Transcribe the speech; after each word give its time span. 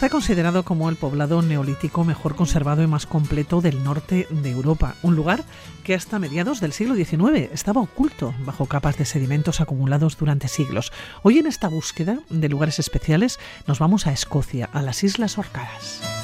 Está 0.00 0.08
considerado 0.08 0.62
como 0.62 0.88
el 0.88 0.96
poblado 0.96 1.42
neolítico 1.42 2.04
mejor 2.04 2.34
conservado 2.34 2.82
y 2.82 2.86
más 2.86 3.04
completo 3.04 3.60
del 3.60 3.84
norte 3.84 4.26
de 4.30 4.48
Europa, 4.50 4.94
un 5.02 5.14
lugar 5.14 5.44
que 5.84 5.94
hasta 5.94 6.18
mediados 6.18 6.58
del 6.62 6.72
siglo 6.72 6.94
XIX 6.94 7.50
estaba 7.52 7.82
oculto 7.82 8.32
bajo 8.46 8.64
capas 8.64 8.96
de 8.96 9.04
sedimentos 9.04 9.60
acumulados 9.60 10.16
durante 10.16 10.48
siglos. 10.48 10.90
Hoy 11.22 11.36
en 11.36 11.46
esta 11.46 11.68
búsqueda 11.68 12.20
de 12.30 12.48
lugares 12.48 12.78
especiales 12.78 13.38
nos 13.66 13.78
vamos 13.78 14.06
a 14.06 14.12
Escocia, 14.14 14.70
a 14.72 14.80
las 14.80 15.04
Islas 15.04 15.36
Orcadas. 15.36 16.19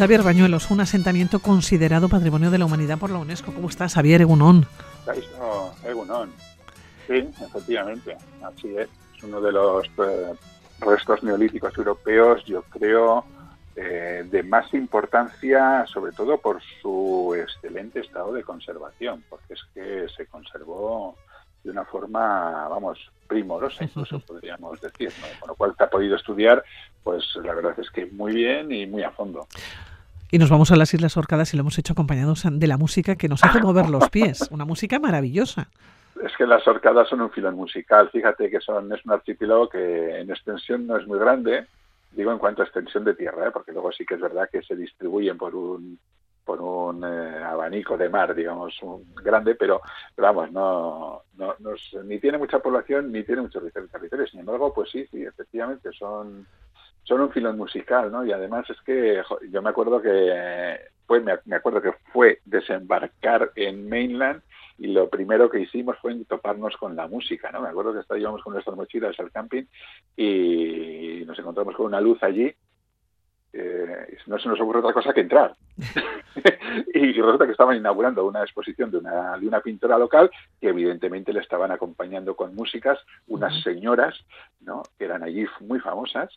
Xavier 0.00 0.22
Bañuelos, 0.22 0.70
un 0.70 0.80
asentamiento 0.80 1.40
considerado 1.40 2.08
Patrimonio 2.08 2.50
de 2.50 2.56
la 2.56 2.64
Humanidad 2.64 2.96
por 2.96 3.10
la 3.10 3.18
UNESCO. 3.18 3.52
¿Cómo 3.52 3.68
estás, 3.68 3.92
Xavier 3.92 4.22
Egunón? 4.22 4.64
Egunón. 5.84 6.32
Sí, 7.06 7.28
efectivamente, 7.38 8.16
así 8.42 8.74
es. 8.78 8.88
Es 9.14 9.22
uno 9.22 9.42
de 9.42 9.52
los 9.52 9.86
eh, 9.98 10.32
restos 10.80 11.22
neolíticos 11.22 11.76
europeos, 11.76 12.42
yo 12.46 12.62
creo, 12.62 13.26
eh, 13.76 14.26
de 14.30 14.42
más 14.42 14.72
importancia, 14.72 15.84
sobre 15.86 16.12
todo 16.12 16.38
por 16.38 16.62
su 16.80 17.36
excelente 17.38 18.00
estado 18.00 18.32
de 18.32 18.42
conservación, 18.42 19.22
porque 19.28 19.52
es 19.52 19.60
que 19.74 20.06
se 20.16 20.24
conservó 20.24 21.14
de 21.62 21.72
una 21.72 21.84
forma, 21.84 22.68
vamos, 22.68 22.98
primorosa, 23.26 23.84
incluso 23.84 24.18
podríamos 24.26 24.80
decir, 24.80 25.12
con 25.40 25.48
lo 25.48 25.54
cual 25.56 25.74
te 25.76 25.84
ha 25.84 25.90
podido 25.90 26.16
estudiar, 26.16 26.64
pues 27.02 27.24
la 27.42 27.54
verdad 27.54 27.74
es 27.78 27.90
que 27.90 28.06
muy 28.06 28.32
bien 28.34 28.70
y 28.72 28.86
muy 28.86 29.02
a 29.02 29.10
fondo. 29.10 29.46
Y 30.32 30.38
nos 30.38 30.48
vamos 30.48 30.70
a 30.70 30.76
las 30.76 30.94
Islas 30.94 31.16
Orcadas 31.16 31.52
y 31.52 31.56
lo 31.56 31.62
hemos 31.62 31.78
hecho 31.78 31.92
acompañados 31.92 32.44
de 32.48 32.66
la 32.66 32.76
música 32.76 33.16
que 33.16 33.28
nos 33.28 33.42
hace 33.42 33.60
mover 33.62 33.88
los 33.88 34.08
pies. 34.10 34.48
Una 34.52 34.64
música 34.64 34.98
maravillosa. 35.00 35.68
Es 36.22 36.36
que 36.36 36.46
las 36.46 36.66
Orcadas 36.68 37.08
son 37.08 37.22
un 37.22 37.30
filón 37.30 37.56
musical. 37.56 38.10
Fíjate 38.10 38.48
que 38.48 38.60
son 38.60 38.92
es 38.92 39.04
un 39.04 39.12
archipiélago 39.12 39.68
que 39.68 40.20
en 40.20 40.30
extensión 40.30 40.86
no 40.86 40.96
es 40.96 41.06
muy 41.06 41.18
grande, 41.18 41.66
digo 42.12 42.30
en 42.30 42.38
cuanto 42.38 42.62
a 42.62 42.64
extensión 42.64 43.04
de 43.04 43.14
tierra, 43.14 43.48
¿eh? 43.48 43.50
porque 43.52 43.72
luego 43.72 43.90
sí 43.90 44.04
que 44.04 44.14
es 44.14 44.20
verdad 44.20 44.48
que 44.50 44.62
se 44.62 44.76
distribuyen 44.76 45.36
por 45.36 45.54
un 45.54 45.98
por 46.44 46.60
un 46.62 47.04
eh, 47.04 47.44
abanico 47.44 47.96
de 47.96 48.08
mar, 48.08 48.34
digamos, 48.34 48.74
un 48.82 49.14
grande, 49.14 49.54
pero, 49.54 49.80
vamos, 50.16 50.50
no, 50.50 51.22
no, 51.36 51.54
ni 52.04 52.18
tiene 52.18 52.38
mucha 52.38 52.58
población 52.58 53.12
ni 53.12 53.22
tiene 53.22 53.42
muchos 53.42 53.62
territorios. 53.72 54.30
Sin 54.30 54.40
embargo, 54.40 54.72
pues 54.74 54.90
sí, 54.90 55.06
sí, 55.12 55.22
efectivamente 55.22 55.90
son 55.92 56.44
son 57.10 57.22
un 57.22 57.32
filón 57.32 57.56
musical, 57.56 58.12
¿no? 58.12 58.24
Y 58.24 58.30
además 58.30 58.70
es 58.70 58.80
que 58.82 59.20
yo 59.50 59.60
me 59.62 59.70
acuerdo 59.70 60.00
que 60.00 60.78
fue, 61.08 61.18
me, 61.18 61.32
acuerdo 61.56 61.82
que 61.82 61.90
fue 62.12 62.38
desembarcar 62.44 63.50
en 63.56 63.88
Mainland 63.88 64.42
y 64.78 64.86
lo 64.86 65.10
primero 65.10 65.50
que 65.50 65.58
hicimos 65.58 65.98
fue 65.98 66.14
toparnos 66.24 66.76
con 66.76 66.94
la 66.94 67.08
música, 67.08 67.50
¿no? 67.50 67.62
Me 67.62 67.68
acuerdo 67.68 67.92
que 67.92 67.98
estábamos 67.98 68.44
con 68.44 68.52
nuestras 68.52 68.76
mochilas 68.76 69.18
al 69.18 69.32
camping 69.32 69.64
y 70.16 71.24
nos 71.26 71.36
encontramos 71.36 71.74
con 71.74 71.86
una 71.86 72.00
luz 72.00 72.22
allí 72.22 72.54
eh, 73.52 74.16
no 74.26 74.38
se 74.38 74.48
nos 74.48 74.60
ocurre 74.60 74.78
otra 74.78 74.92
cosa 74.92 75.12
que 75.12 75.22
entrar. 75.22 75.54
y 76.94 77.12
resulta 77.12 77.46
que 77.46 77.52
estaban 77.52 77.76
inaugurando 77.76 78.24
una 78.26 78.42
exposición 78.42 78.90
de 78.90 78.98
una, 78.98 79.36
de 79.38 79.46
una 79.46 79.60
pintora 79.60 79.98
local 79.98 80.30
que 80.60 80.68
evidentemente 80.68 81.32
le 81.32 81.40
estaban 81.40 81.70
acompañando 81.70 82.36
con 82.36 82.54
músicas 82.54 82.98
unas 83.28 83.62
señoras 83.62 84.14
¿no? 84.60 84.82
que 84.98 85.06
eran 85.06 85.22
allí 85.22 85.46
muy 85.60 85.80
famosas 85.80 86.30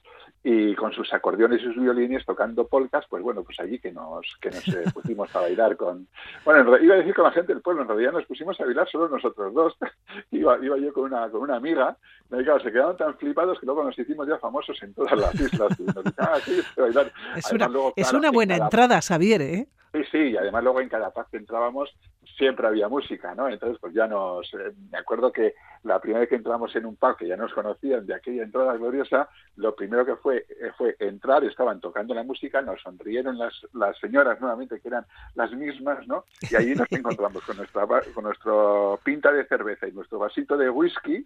y 0.43 0.75
con 0.75 0.91
sus 0.91 1.13
acordeones 1.13 1.61
y 1.61 1.65
sus 1.65 1.81
violines 1.81 2.25
tocando 2.25 2.67
polcas, 2.67 3.05
pues 3.09 3.21
bueno, 3.21 3.43
pues 3.43 3.59
allí 3.59 3.79
que 3.79 3.91
nos, 3.91 4.25
que 4.41 4.49
nos 4.49 4.67
eh, 4.69 4.83
pusimos 4.93 5.33
a 5.35 5.41
bailar 5.41 5.77
con... 5.77 6.07
Bueno, 6.43 6.77
iba 6.77 6.95
a 6.95 6.97
decir 6.97 7.13
con 7.13 7.25
la 7.25 7.31
gente 7.31 7.53
del 7.53 7.61
pueblo, 7.61 7.83
en 7.83 7.87
realidad 7.87 8.13
nos 8.13 8.25
pusimos 8.25 8.59
a 8.59 8.65
bailar 8.65 8.89
solo 8.89 9.07
nosotros 9.07 9.53
dos. 9.53 9.77
iba, 10.31 10.57
iba 10.63 10.77
yo 10.77 10.93
con 10.93 11.05
una, 11.05 11.29
con 11.29 11.41
una 11.41 11.55
amiga, 11.55 11.97
y 12.31 12.43
claro, 12.43 12.59
se 12.61 12.71
quedaron 12.71 12.97
tan 12.97 13.15
flipados 13.17 13.59
que 13.59 13.65
luego 13.65 13.83
nos 13.83 13.97
hicimos 13.97 14.27
ya 14.27 14.37
famosos 14.37 14.81
en 14.81 14.93
todas 14.93 15.17
las 15.17 15.35
islas. 15.35 15.79
Y 15.79 15.83
nos 15.83 16.05
ah, 16.17 16.39
sí, 16.43 16.61
bailar. 16.75 17.02
Es 17.35 17.51
una, 17.51 17.69
es 17.95 18.13
una 18.13 18.31
buena 18.31 18.55
entrada, 18.55 19.01
Xavier, 19.01 19.41
¿eh? 19.41 19.67
Sí, 19.93 20.01
sí, 20.11 20.17
y 20.17 20.37
además 20.37 20.63
luego 20.63 20.81
en 20.81 20.89
cada 20.89 21.11
paz 21.11 21.27
que 21.29 21.37
entrábamos 21.37 21.95
siempre 22.35 22.65
había 22.65 22.87
música, 22.87 23.35
¿no? 23.35 23.47
Entonces, 23.47 23.77
pues 23.79 23.93
ya 23.93 24.07
nos... 24.07 24.51
Eh, 24.53 24.71
me 24.91 24.97
acuerdo 24.97 25.31
que 25.31 25.53
la 25.83 25.99
primera 25.99 26.21
vez 26.21 26.29
que 26.29 26.35
entramos 26.35 26.75
en 26.75 26.87
un 26.87 26.95
pub 26.95 27.15
que 27.15 27.27
ya 27.27 27.37
nos 27.37 27.53
conocían 27.53 28.05
de 28.05 28.15
aquella 28.15 28.43
entrada 28.43 28.75
gloriosa, 28.75 29.29
lo 29.55 29.75
primero 29.75 30.03
que 30.03 30.15
fue 30.15 30.45
eh, 30.49 30.71
fue 30.77 30.95
entrar, 30.99 31.43
estaban 31.43 31.79
tocando 31.79 32.15
la 32.15 32.23
música, 32.23 32.61
nos 32.61 32.81
sonrieron 32.81 33.37
las, 33.37 33.53
las 33.73 33.97
señoras 33.99 34.41
nuevamente, 34.41 34.79
que 34.79 34.87
eran 34.87 35.05
las 35.35 35.51
mismas, 35.51 36.07
¿no? 36.07 36.25
Y 36.49 36.55
ahí 36.55 36.73
nos 36.73 36.87
encontramos 36.91 37.43
con 37.43 37.57
nuestra 37.57 37.85
con 37.85 38.23
nuestro 38.23 38.99
pinta 39.03 39.31
de 39.31 39.45
cerveza 39.45 39.87
y 39.87 39.91
nuestro 39.91 40.17
vasito 40.17 40.57
de 40.57 40.69
whisky, 40.69 41.25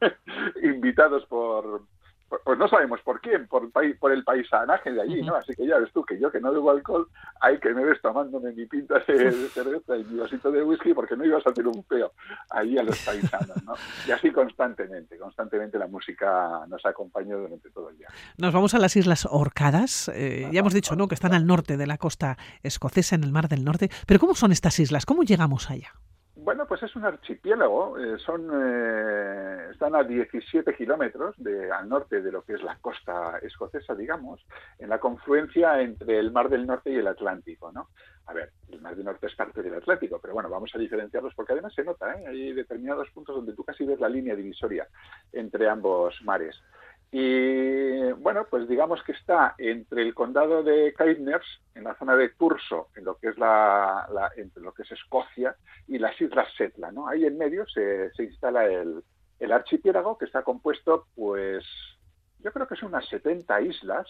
invitados 0.62 1.26
por 1.26 1.82
pues 2.44 2.58
no 2.58 2.68
sabemos 2.68 3.00
por 3.00 3.20
quién, 3.20 3.48
por, 3.48 3.70
por 3.72 4.12
el 4.12 4.24
paisanaje 4.24 4.92
de 4.92 5.02
allí, 5.02 5.22
¿no? 5.22 5.34
Así 5.34 5.54
que 5.54 5.66
ya 5.66 5.78
ves 5.78 5.92
tú 5.92 6.04
que 6.04 6.18
yo 6.18 6.30
que 6.30 6.40
no 6.40 6.52
bebo 6.52 6.70
alcohol, 6.70 7.08
hay 7.40 7.58
que 7.58 7.74
me 7.74 7.84
ves 7.84 8.00
tomándome 8.00 8.52
mi 8.52 8.66
pinta 8.66 9.00
de, 9.06 9.32
cerveza 9.48 9.96
y 9.96 10.04
mi 10.04 10.20
vasito 10.20 10.50
de 10.50 10.62
whisky 10.62 10.94
porque 10.94 11.16
no 11.16 11.24
ibas 11.24 11.44
a 11.46 11.50
hacer 11.50 11.66
un 11.66 11.82
peo 11.84 12.12
ahí 12.50 12.78
a 12.78 12.82
los 12.82 12.98
paisanos, 13.00 13.64
¿no? 13.64 13.74
Y 14.06 14.12
así 14.12 14.30
constantemente, 14.30 15.18
constantemente 15.18 15.78
la 15.78 15.88
música 15.88 16.64
nos 16.68 16.84
acompañó 16.86 17.38
durante 17.38 17.70
todo 17.70 17.90
el 17.90 17.98
día. 17.98 18.08
Nos 18.38 18.52
vamos 18.52 18.74
a 18.74 18.78
las 18.78 18.96
Islas 18.96 19.26
Orcadas, 19.30 20.10
eh, 20.14 20.48
ya 20.52 20.60
hemos 20.60 20.74
dicho, 20.74 20.94
¿no?, 20.96 21.08
que 21.08 21.14
están 21.14 21.34
al 21.34 21.46
norte 21.46 21.76
de 21.76 21.86
la 21.86 21.98
costa 21.98 22.38
escocesa, 22.62 23.16
en 23.16 23.24
el 23.24 23.32
Mar 23.32 23.48
del 23.48 23.64
Norte, 23.64 23.90
pero 24.06 24.20
¿cómo 24.20 24.34
son 24.34 24.52
estas 24.52 24.78
islas? 24.78 25.06
¿Cómo 25.06 25.22
llegamos 25.22 25.70
allá? 25.70 25.92
Bueno, 26.42 26.66
pues 26.66 26.82
es 26.82 26.96
un 26.96 27.04
archipiélago, 27.04 27.98
eh, 27.98 28.18
son, 28.18 28.48
eh, 28.50 29.68
están 29.72 29.94
a 29.94 30.02
17 30.02 30.74
kilómetros 30.74 31.36
al 31.38 31.86
norte 31.86 32.22
de 32.22 32.32
lo 32.32 32.42
que 32.42 32.54
es 32.54 32.62
la 32.62 32.78
costa 32.78 33.38
escocesa, 33.42 33.94
digamos, 33.94 34.40
en 34.78 34.88
la 34.88 34.98
confluencia 34.98 35.82
entre 35.82 36.18
el 36.18 36.32
Mar 36.32 36.48
del 36.48 36.66
Norte 36.66 36.90
y 36.90 36.96
el 36.96 37.08
Atlántico, 37.08 37.70
¿no? 37.72 37.90
A 38.24 38.32
ver, 38.32 38.52
el 38.70 38.80
Mar 38.80 38.96
del 38.96 39.04
Norte 39.04 39.26
es 39.26 39.34
parte 39.34 39.62
del 39.62 39.74
Atlántico, 39.74 40.18
pero 40.18 40.32
bueno, 40.32 40.48
vamos 40.48 40.70
a 40.74 40.78
diferenciarlos 40.78 41.34
porque 41.34 41.52
además 41.52 41.74
se 41.74 41.84
nota, 41.84 42.14
¿eh? 42.14 42.26
hay 42.26 42.52
determinados 42.54 43.10
puntos 43.10 43.36
donde 43.36 43.52
tú 43.52 43.62
casi 43.62 43.84
ves 43.84 44.00
la 44.00 44.08
línea 44.08 44.34
divisoria 44.34 44.88
entre 45.32 45.68
ambos 45.68 46.22
mares. 46.24 46.56
Y 47.12 48.12
bueno, 48.12 48.46
pues 48.48 48.68
digamos 48.68 49.02
que 49.02 49.12
está 49.12 49.54
entre 49.58 50.02
el 50.02 50.14
condado 50.14 50.62
de 50.62 50.94
Caithness, 50.94 51.42
en 51.74 51.84
la 51.84 51.96
zona 51.96 52.14
de 52.14 52.28
Turso, 52.30 52.88
en 52.94 53.04
lo 53.04 53.16
que 53.18 53.30
es 53.30 53.38
la, 53.38 54.30
entre 54.36 54.62
lo 54.62 54.72
que 54.72 54.82
es 54.82 54.92
Escocia, 54.92 55.56
y 55.88 55.98
las 55.98 56.20
Islas 56.20 56.48
Setla, 56.56 56.92
¿no? 56.92 57.08
Ahí 57.08 57.24
en 57.24 57.36
medio 57.36 57.66
se, 57.66 58.12
se 58.12 58.24
instala 58.24 58.64
el, 58.66 59.02
el, 59.40 59.52
archipiélago 59.52 60.18
que 60.18 60.26
está 60.26 60.42
compuesto, 60.44 61.06
pues, 61.16 61.64
yo 62.38 62.52
creo 62.52 62.68
que 62.68 62.76
son 62.76 62.90
unas 62.90 63.08
70 63.08 63.60
islas, 63.62 64.06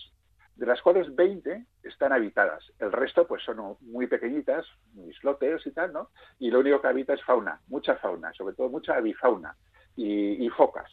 de 0.56 0.66
las 0.66 0.82
cuales 0.82 1.14
20 1.14 1.64
están 1.82 2.12
habitadas. 2.12 2.70
El 2.78 2.92
resto, 2.92 3.26
pues, 3.26 3.42
son 3.42 3.78
muy 3.80 4.08
pequeñitas, 4.08 4.66
islotes 5.08 5.66
y 5.66 5.70
tal, 5.70 5.94
¿no? 5.94 6.10
Y 6.38 6.50
lo 6.50 6.60
único 6.60 6.82
que 6.82 6.88
habita 6.88 7.14
es 7.14 7.24
fauna, 7.24 7.62
mucha 7.68 7.96
fauna, 7.96 8.30
sobre 8.34 8.54
todo 8.54 8.68
mucha 8.68 8.96
avifauna 8.96 9.56
y 9.96 10.48
focas. 10.50 10.90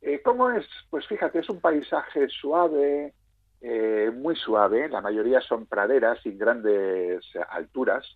Eh, 0.00 0.20
¿Cómo 0.22 0.50
es? 0.50 0.66
Pues 0.90 1.06
fíjate, 1.06 1.40
es 1.40 1.48
un 1.48 1.60
paisaje 1.60 2.28
suave, 2.28 3.14
eh, 3.60 4.10
muy 4.14 4.36
suave, 4.36 4.88
la 4.88 5.00
mayoría 5.00 5.40
son 5.40 5.66
praderas 5.66 6.24
y 6.26 6.32
grandes 6.32 7.24
alturas. 7.50 8.06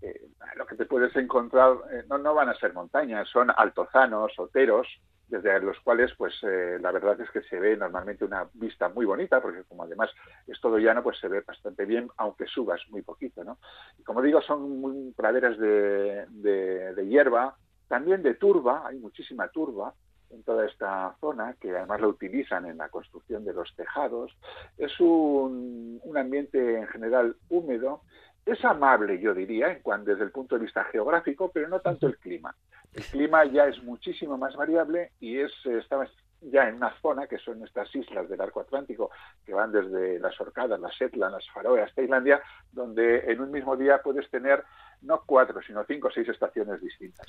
Eh, 0.00 0.28
lo 0.56 0.66
que 0.66 0.76
te 0.76 0.86
puedes 0.86 1.14
encontrar 1.16 1.76
no, 2.08 2.18
no 2.18 2.34
van 2.34 2.48
a 2.48 2.54
ser 2.54 2.72
montañas, 2.72 3.28
son 3.28 3.50
altozanos, 3.54 4.32
oteros, 4.38 4.86
desde 5.28 5.60
los 5.60 5.78
cuales 5.80 6.10
pues 6.16 6.34
la 6.42 6.90
verdad 6.90 7.20
es 7.20 7.30
que 7.30 7.42
se 7.42 7.60
ve 7.60 7.76
normalmente 7.76 8.24
una 8.24 8.48
vista 8.54 8.88
muy 8.88 9.04
bonita 9.04 9.42
porque 9.42 9.62
como 9.64 9.82
además 9.82 10.10
es 10.46 10.58
todo 10.60 10.78
llano 10.78 11.02
pues 11.02 11.18
se 11.18 11.28
ve 11.28 11.42
bastante 11.46 11.84
bien 11.84 12.08
aunque 12.16 12.46
subas 12.46 12.80
muy 12.88 13.02
poquito 13.02 13.44
no 13.44 13.58
y 13.98 14.02
como 14.04 14.22
digo 14.22 14.40
son 14.40 15.12
praderas 15.14 15.58
de, 15.58 16.24
de, 16.30 17.06
hierba 17.06 17.56
también 17.88 18.22
de 18.22 18.34
turba 18.34 18.86
hay 18.86 18.98
muchísima 18.98 19.48
turba 19.48 19.92
en 20.30 20.42
toda 20.42 20.66
esta 20.66 21.16
zona, 21.20 21.54
que 21.60 21.70
además 21.70 22.00
lo 22.00 22.08
utilizan 22.08 22.66
en 22.66 22.78
la 22.78 22.88
construcción 22.88 23.44
de 23.44 23.52
los 23.52 23.74
tejados. 23.74 24.36
Es 24.76 24.98
un, 25.00 26.00
ambiente 26.16 26.78
en 26.78 26.86
general 26.88 27.36
húmedo, 27.48 28.02
es 28.44 28.64
amable, 28.64 29.20
yo 29.20 29.34
diría, 29.34 29.70
en 29.70 29.82
cuanto, 29.82 30.10
desde 30.10 30.24
el 30.24 30.32
punto 30.32 30.56
de 30.56 30.64
vista 30.64 30.84
geográfico, 30.84 31.50
pero 31.52 31.68
no 31.68 31.80
tanto 31.80 32.06
el 32.06 32.18
clima. 32.18 32.54
El 32.94 33.04
clima 33.04 33.44
ya 33.44 33.66
es 33.66 33.82
muchísimo 33.82 34.38
más 34.38 34.56
variable 34.56 35.12
y 35.20 35.38
es, 35.38 35.52
está 35.66 35.96
ya 36.40 36.68
en 36.68 36.76
una 36.76 36.94
zona 37.00 37.26
que 37.26 37.38
son 37.38 37.62
estas 37.64 37.94
islas 37.94 38.28
del 38.28 38.40
arco 38.40 38.60
atlántico 38.60 39.10
que 39.44 39.54
van 39.54 39.72
desde 39.72 40.18
las 40.18 40.40
Orcadas, 40.40 40.78
las 40.80 40.94
Shetland, 40.94 41.34
las 41.34 41.50
Faroe 41.50 41.82
hasta 41.82 42.02
Islandia, 42.02 42.40
donde 42.72 43.30
en 43.30 43.40
un 43.40 43.50
mismo 43.50 43.76
día 43.76 44.00
puedes 44.02 44.30
tener 44.30 44.64
no 45.02 45.22
cuatro, 45.24 45.60
sino 45.62 45.84
cinco 45.84 46.08
o 46.08 46.10
seis 46.10 46.28
estaciones 46.28 46.80
distintas. 46.80 47.26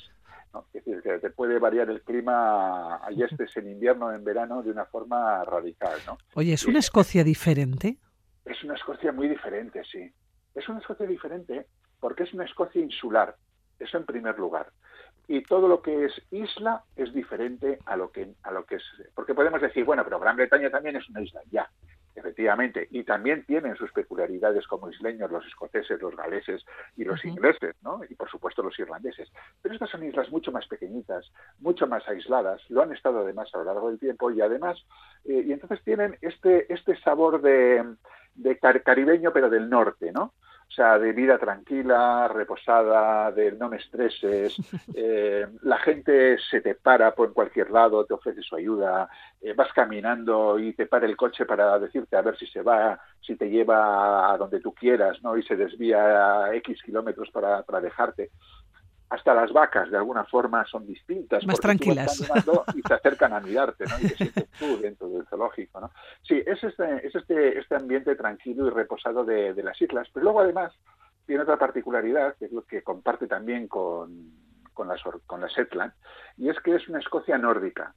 Es 0.72 0.84
decir, 0.84 1.02
que 1.02 1.18
te 1.18 1.30
puede 1.30 1.58
variar 1.58 1.88
el 1.90 2.02
clima, 2.02 3.04
ahí 3.04 3.22
estés 3.22 3.56
en 3.56 3.68
invierno 3.68 4.06
o 4.06 4.12
en 4.12 4.24
verano, 4.24 4.62
de 4.62 4.70
una 4.70 4.86
forma 4.86 5.44
radical. 5.44 5.98
¿no? 6.06 6.18
Oye, 6.34 6.52
¿es 6.52 6.66
una 6.66 6.78
Escocia 6.80 7.22
diferente? 7.24 7.98
Es 8.44 8.62
una 8.64 8.74
Escocia 8.74 9.12
muy 9.12 9.28
diferente, 9.28 9.82
sí. 9.84 10.12
Es 10.54 10.68
una 10.68 10.80
Escocia 10.80 11.06
diferente 11.06 11.66
porque 12.00 12.24
es 12.24 12.34
una 12.34 12.44
Escocia 12.44 12.80
insular, 12.80 13.36
eso 13.78 13.98
en 13.98 14.06
primer 14.06 14.38
lugar. 14.38 14.70
Y 15.32 15.44
todo 15.44 15.68
lo 15.68 15.80
que 15.80 16.06
es 16.06 16.22
isla 16.32 16.82
es 16.96 17.14
diferente 17.14 17.78
a 17.86 17.94
lo 17.94 18.10
que 18.10 18.34
a 18.42 18.50
lo 18.50 18.64
que 18.64 18.74
es 18.74 18.82
porque 19.14 19.32
podemos 19.32 19.60
decir, 19.60 19.84
bueno, 19.84 20.02
pero 20.02 20.18
Gran 20.18 20.34
Bretaña 20.34 20.70
también 20.70 20.96
es 20.96 21.08
una 21.08 21.22
isla, 21.22 21.40
ya. 21.52 21.70
Efectivamente, 22.16 22.88
y 22.90 23.04
también 23.04 23.44
tienen 23.46 23.76
sus 23.76 23.92
peculiaridades 23.92 24.66
como 24.66 24.90
isleños, 24.90 25.30
los 25.30 25.46
escoceses, 25.46 26.02
los 26.02 26.16
galeses 26.16 26.66
y 26.96 27.04
los 27.04 27.24
ingleses, 27.24 27.76
¿no? 27.82 28.00
Y 28.10 28.16
por 28.16 28.28
supuesto 28.28 28.60
los 28.64 28.76
irlandeses. 28.80 29.30
Pero 29.62 29.72
estas 29.72 29.90
son 29.90 30.02
islas 30.02 30.28
mucho 30.32 30.50
más 30.50 30.66
pequeñitas, 30.66 31.30
mucho 31.60 31.86
más 31.86 32.06
aisladas, 32.08 32.60
lo 32.68 32.82
han 32.82 32.92
estado 32.92 33.20
además 33.20 33.48
a 33.54 33.58
lo 33.58 33.64
largo 33.64 33.88
del 33.88 34.00
tiempo 34.00 34.32
y 34.32 34.40
además, 34.40 34.84
eh, 35.26 35.44
y 35.46 35.52
entonces 35.52 35.80
tienen 35.84 36.18
este, 36.22 36.72
este 36.74 37.00
sabor 37.02 37.40
de, 37.40 37.84
de 38.34 38.58
caribeño 38.58 39.32
pero 39.32 39.48
del 39.48 39.70
norte, 39.70 40.10
¿no? 40.10 40.34
O 40.70 40.72
sea, 40.72 41.00
de 41.00 41.12
vida 41.12 41.36
tranquila, 41.36 42.28
reposada, 42.28 43.32
de 43.32 43.50
no 43.52 43.68
me 43.68 43.78
estreses. 43.78 44.56
Eh, 45.02 45.46
la 45.62 45.78
gente 45.78 46.36
se 46.38 46.60
te 46.60 46.74
para 46.74 47.14
por 47.14 47.32
cualquier 47.32 47.70
lado, 47.70 48.04
te 48.04 48.14
ofrece 48.14 48.42
su 48.42 48.54
ayuda. 48.54 49.08
Eh, 49.40 49.54
vas 49.54 49.72
caminando 49.72 50.58
y 50.58 50.72
te 50.74 50.86
para 50.86 51.06
el 51.06 51.16
coche 51.16 51.46
para 51.46 51.78
decirte 51.78 52.16
a 52.16 52.22
ver 52.22 52.36
si 52.36 52.46
se 52.46 52.60
va, 52.60 53.00
si 53.20 53.36
te 53.36 53.48
lleva 53.48 54.32
a 54.32 54.36
donde 54.36 54.60
tú 54.60 54.74
quieras, 54.74 55.22
¿no? 55.22 55.36
Y 55.36 55.42
se 55.42 55.56
desvía 55.56 56.44
a 56.44 56.54
X 56.56 56.82
kilómetros 56.82 57.30
para, 57.30 57.62
para 57.62 57.80
dejarte 57.80 58.30
hasta 59.10 59.34
las 59.34 59.52
vacas 59.52 59.90
de 59.90 59.96
alguna 59.96 60.24
forma 60.24 60.64
son 60.66 60.86
distintas. 60.86 61.44
Más 61.44 61.58
tranquilas. 61.58 62.20
y 62.74 62.80
se 62.80 62.94
acercan 62.94 63.32
a 63.32 63.40
mirarte, 63.40 63.84
¿no? 63.84 63.98
Y 63.98 64.08
te 64.08 64.16
sientes 64.16 64.48
tú 64.58 64.78
dentro 64.80 65.08
del 65.08 65.26
zoológico, 65.26 65.80
¿no? 65.80 65.90
Sí, 66.22 66.40
es 66.46 66.62
este, 66.62 67.06
es 67.06 67.14
este, 67.14 67.58
este 67.58 67.74
ambiente 67.74 68.14
tranquilo 68.14 68.68
y 68.68 68.70
reposado 68.70 69.24
de, 69.24 69.60
las 69.62 69.80
islas. 69.82 70.08
Pero 70.14 70.24
luego 70.24 70.40
además 70.40 70.72
tiene 71.26 71.42
otra 71.42 71.58
particularidad, 71.58 72.36
que 72.36 72.46
es 72.46 72.52
lo 72.52 72.62
que 72.62 72.82
comparte 72.82 73.26
también 73.26 73.66
con, 73.66 74.32
con, 74.72 74.86
las, 74.86 75.02
con 75.26 75.40
la 75.40 75.48
Shetland, 75.48 75.92
y 76.36 76.48
es 76.48 76.58
que 76.60 76.76
es 76.76 76.88
una 76.88 77.00
Escocia 77.00 77.36
nórdica. 77.36 77.94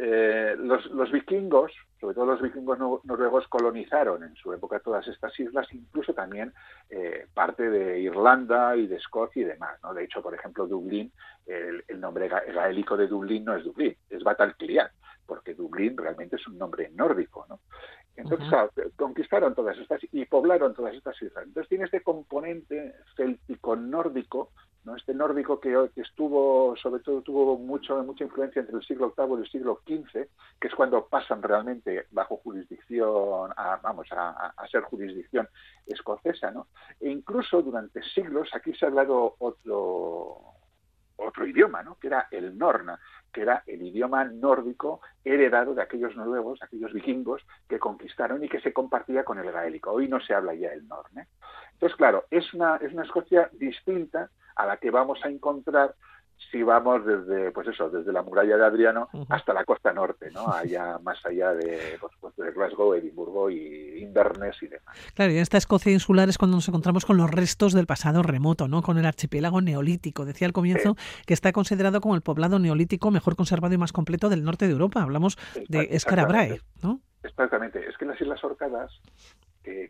Eh, 0.00 0.54
los, 0.56 0.86
los, 0.92 1.10
vikingos, 1.10 1.72
sobre 2.00 2.14
todo 2.14 2.26
los 2.26 2.40
vikingos 2.40 2.78
noruegos, 3.02 3.48
colonizaron 3.48 4.22
en 4.22 4.32
su 4.36 4.52
época 4.52 4.78
todas 4.78 5.04
estas 5.08 5.36
islas, 5.40 5.66
incluso 5.72 6.14
también 6.14 6.52
eh, 6.88 7.26
parte 7.34 7.68
de 7.68 7.98
Irlanda 7.98 8.76
y 8.76 8.86
de 8.86 8.94
Escocia 8.94 9.42
y 9.42 9.46
demás. 9.46 9.76
¿no? 9.82 9.92
De 9.92 10.04
hecho, 10.04 10.22
por 10.22 10.32
ejemplo, 10.34 10.68
Dublín, 10.68 11.10
el, 11.46 11.82
nombre 11.98 12.28
gaélico 12.28 12.96
de 12.96 13.08
Dublín 13.08 13.44
no 13.44 13.56
es 13.56 13.64
Dublín, 13.64 13.96
es 14.08 14.22
Batalclian, 14.22 14.88
porque 15.26 15.54
Dublín 15.54 15.96
realmente 15.96 16.36
es 16.36 16.46
un 16.46 16.58
nombre 16.58 16.90
nórdico. 16.94 17.44
¿no? 17.48 17.58
Entonces, 18.14 18.48
conquistaron 18.94 19.56
todas 19.56 19.76
estas 19.78 20.00
y 20.12 20.24
poblaron 20.26 20.74
todas 20.74 20.94
estas 20.94 21.20
islas. 21.20 21.44
Entonces 21.44 21.68
tiene 21.68 21.86
este 21.86 22.04
componente 22.04 22.94
céltico 23.16 23.74
este 24.96 25.14
nórdico 25.14 25.60
que, 25.60 25.90
estuvo, 25.96 26.76
sobre 26.76 27.02
todo, 27.02 27.22
tuvo 27.22 27.58
mucho, 27.58 28.02
mucha 28.04 28.24
influencia 28.24 28.60
entre 28.60 28.76
el 28.76 28.82
siglo 28.84 29.14
VIII 29.16 29.38
y 29.38 29.40
el 29.42 29.50
siglo 29.50 29.80
XV, 29.86 30.28
que 30.60 30.68
es 30.68 30.74
cuando 30.74 31.06
pasan 31.06 31.42
realmente 31.42 32.06
bajo 32.10 32.36
jurisdicción, 32.38 33.52
a, 33.56 33.80
vamos, 33.82 34.08
a, 34.12 34.52
ser 34.70 34.82
jurisdicción 34.82 35.48
escocesa, 35.86 36.50
¿no? 36.50 36.68
E 37.00 37.10
incluso 37.10 37.62
durante 37.62 38.02
siglos 38.02 38.48
aquí 38.52 38.74
se 38.74 38.84
ha 38.84 38.88
hablado 38.88 39.36
otro, 39.38 40.57
otro 41.18 41.46
idioma, 41.46 41.82
¿no? 41.82 41.96
Que 41.98 42.08
era 42.08 42.28
el 42.30 42.56
Norna, 42.56 42.98
que 43.32 43.42
era 43.42 43.62
el 43.66 43.82
idioma 43.82 44.24
nórdico 44.24 45.00
heredado 45.24 45.74
de 45.74 45.82
aquellos 45.82 46.16
noruegos, 46.16 46.62
aquellos 46.62 46.92
vikingos 46.92 47.44
que 47.68 47.78
conquistaron 47.78 48.42
y 48.42 48.48
que 48.48 48.60
se 48.60 48.72
compartía 48.72 49.24
con 49.24 49.38
el 49.38 49.52
gaélico. 49.52 49.92
Hoy 49.92 50.08
no 50.08 50.20
se 50.20 50.34
habla 50.34 50.54
ya 50.54 50.72
el 50.72 50.86
Norne. 50.88 51.28
Entonces, 51.72 51.96
claro, 51.96 52.24
es 52.30 52.52
una, 52.54 52.76
es 52.76 52.92
una 52.92 53.04
Escocia 53.04 53.50
distinta 53.52 54.30
a 54.56 54.66
la 54.66 54.78
que 54.78 54.90
vamos 54.90 55.20
a 55.24 55.28
encontrar 55.28 55.94
si 56.50 56.62
vamos 56.62 57.04
desde, 57.04 57.50
pues 57.52 57.68
eso, 57.68 57.90
desde 57.90 58.12
la 58.12 58.22
muralla 58.22 58.56
de 58.56 58.64
Adriano 58.64 59.08
hasta 59.28 59.52
la 59.52 59.64
costa 59.64 59.92
norte, 59.92 60.30
¿no? 60.30 60.48
Allá 60.52 60.98
más 60.98 61.18
allá 61.24 61.52
de, 61.52 61.98
de 62.36 62.52
Glasgow, 62.52 62.94
Edimburgo 62.94 63.50
y 63.50 64.02
Inverness 64.02 64.62
y 64.62 64.68
demás. 64.68 64.96
Claro, 65.14 65.32
y 65.32 65.36
en 65.36 65.42
esta 65.42 65.58
Escocia 65.58 65.92
insular 65.92 66.28
es 66.28 66.38
cuando 66.38 66.56
nos 66.56 66.68
encontramos 66.68 67.04
con 67.04 67.16
los 67.16 67.30
restos 67.30 67.72
del 67.72 67.86
pasado 67.86 68.22
remoto, 68.22 68.68
¿no? 68.68 68.82
Con 68.82 68.98
el 68.98 69.06
archipiélago 69.06 69.60
neolítico. 69.60 70.24
Decía 70.24 70.46
al 70.46 70.52
comienzo 70.52 70.96
que 71.26 71.34
está 71.34 71.52
considerado 71.52 72.00
como 72.00 72.14
el 72.14 72.22
poblado 72.22 72.58
neolítico 72.58 73.10
mejor 73.10 73.36
conservado 73.36 73.74
y 73.74 73.78
más 73.78 73.92
completo 73.92 74.28
del 74.28 74.44
norte 74.44 74.66
de 74.66 74.72
Europa. 74.72 75.02
Hablamos 75.02 75.36
de 75.68 75.88
Escarabrae, 75.90 76.60
¿no? 76.82 77.00
Exactamente. 77.22 77.86
Es 77.88 77.96
que 77.96 78.04
las 78.04 78.20
Islas 78.20 78.42
Orcadas 78.44 78.92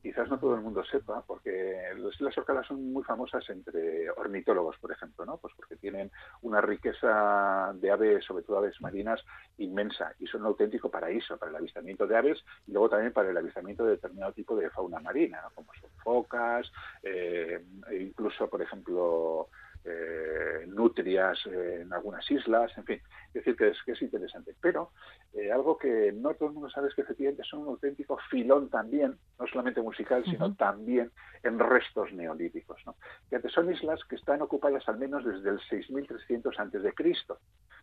quizás 0.02 0.28
no 0.28 0.38
todo 0.38 0.54
el 0.54 0.62
mundo 0.62 0.84
sepa, 0.84 1.22
porque 1.26 1.76
las 2.20 2.38
Orcadas 2.38 2.66
son 2.66 2.92
muy 2.92 3.02
famosas 3.04 3.48
entre 3.50 4.10
ornitólogos, 4.10 4.76
por 4.78 4.92
ejemplo, 4.92 5.24
¿no? 5.24 5.36
Pues 5.38 5.54
porque 5.56 5.76
tienen 5.76 6.10
una 6.42 6.60
riqueza 6.60 7.72
de 7.74 7.90
aves, 7.90 8.24
sobre 8.24 8.44
todo 8.44 8.58
aves 8.58 8.80
marinas, 8.80 9.24
inmensa 9.58 10.12
y 10.18 10.26
son 10.26 10.42
un 10.42 10.48
auténtico 10.48 10.90
paraíso 10.90 11.36
para 11.36 11.50
el 11.50 11.56
avistamiento 11.56 12.06
de 12.06 12.16
aves 12.16 12.44
y 12.66 12.72
luego 12.72 12.88
también 12.88 13.12
para 13.12 13.30
el 13.30 13.36
avistamiento 13.36 13.84
de 13.84 13.92
determinado 13.92 14.32
tipo 14.32 14.56
de 14.56 14.70
fauna 14.70 15.00
marina, 15.00 15.42
como 15.54 15.72
son 15.80 15.90
focas, 16.02 16.70
eh, 17.02 17.64
e 17.90 17.96
incluso, 17.96 18.48
por 18.48 18.62
ejemplo, 18.62 19.48
eh, 19.84 20.64
nutrias 20.66 21.38
en 21.46 21.92
algunas 21.92 22.28
islas, 22.30 22.70
en 22.76 22.84
fin, 22.84 23.00
es 23.28 23.32
decir, 23.32 23.56
que 23.56 23.68
es, 23.68 23.78
que 23.84 23.92
es 23.92 24.02
interesante. 24.02 24.54
Pero 24.60 24.92
eh, 25.34 25.52
algo 25.52 25.76
que 25.76 26.12
no 26.12 26.34
todo 26.34 26.48
el 26.48 26.54
mundo 26.54 26.70
sabe 26.70 26.88
es 26.88 26.94
que 26.94 27.02
efectivamente 27.02 27.42
son 27.44 27.60
un 27.60 27.68
auténtico 27.68 28.18
filón 28.30 28.68
también, 28.70 29.18
no 29.38 29.46
solamente 29.46 29.82
musical, 29.82 30.24
sino 30.24 30.54
también 30.54 31.10
en 31.42 31.58
restos 31.58 32.12
neolíticos. 32.12 32.80
¿no? 32.86 32.96
Fíjate, 33.28 33.48
son 33.50 33.72
islas 33.72 34.00
que 34.08 34.16
están 34.16 34.42
ocupadas 34.42 34.88
al 34.88 34.98
menos 34.98 35.24
desde 35.24 35.50
el 35.50 35.60
6300 35.60 36.58
antes 36.58 36.82
de 36.82 36.92
Cristo. 36.94 37.38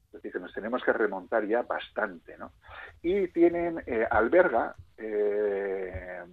Es 0.08 0.14
decir, 0.14 0.32
que 0.32 0.40
nos 0.40 0.54
tenemos 0.54 0.84
que 0.84 0.94
remontar 0.94 1.46
ya 1.48 1.62
bastante. 1.64 2.38
¿no? 2.38 2.52
Y 3.02 3.28
tienen, 3.30 3.84
eh, 3.86 4.08
alberga, 4.10 4.76
eh, 4.98 6.24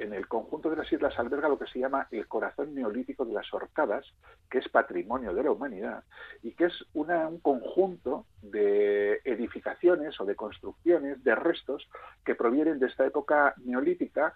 en 0.00 0.14
el 0.14 0.26
conjunto 0.26 0.70
de 0.70 0.76
las 0.76 0.90
islas 0.90 1.18
alberga 1.18 1.48
lo 1.48 1.58
que 1.58 1.66
se 1.66 1.78
llama 1.78 2.08
el 2.10 2.26
corazón 2.26 2.74
neolítico 2.74 3.26
de 3.26 3.34
las 3.34 3.52
Orcadas, 3.52 4.06
que 4.50 4.58
es 4.58 4.68
patrimonio 4.68 5.34
de 5.34 5.42
la 5.42 5.50
humanidad 5.50 6.04
y 6.42 6.52
que 6.52 6.64
es 6.64 6.84
un 6.94 7.38
conjunto 7.40 8.24
de 8.40 9.20
edificaciones 9.24 10.18
o 10.18 10.24
de 10.24 10.34
construcciones, 10.34 11.22
de 11.22 11.34
restos 11.34 11.86
que 12.24 12.34
provienen 12.34 12.78
de 12.78 12.86
esta 12.86 13.06
época 13.06 13.54
neolítica, 13.58 14.34